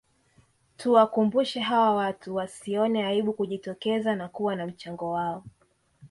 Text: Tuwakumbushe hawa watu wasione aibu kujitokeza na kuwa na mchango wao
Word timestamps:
Tuwakumbushe 0.77 1.59
hawa 1.59 1.95
watu 1.95 2.35
wasione 2.35 3.05
aibu 3.05 3.33
kujitokeza 3.33 4.15
na 4.15 4.27
kuwa 4.29 4.55
na 4.55 4.65
mchango 4.67 5.11
wao 5.11 5.43